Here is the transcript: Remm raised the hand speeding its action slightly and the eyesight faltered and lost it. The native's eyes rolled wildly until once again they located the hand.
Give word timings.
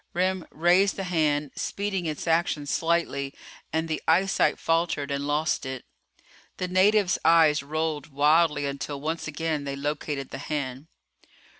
Remm 0.15 0.47
raised 0.49 0.95
the 0.95 1.03
hand 1.03 1.51
speeding 1.55 2.07
its 2.07 2.25
action 2.25 2.65
slightly 2.65 3.35
and 3.71 3.87
the 3.87 4.01
eyesight 4.07 4.57
faltered 4.57 5.11
and 5.11 5.27
lost 5.27 5.63
it. 5.63 5.85
The 6.57 6.67
native's 6.67 7.19
eyes 7.23 7.61
rolled 7.61 8.07
wildly 8.07 8.65
until 8.65 8.99
once 8.99 9.27
again 9.27 9.63
they 9.63 9.75
located 9.75 10.31
the 10.31 10.39
hand. 10.39 10.87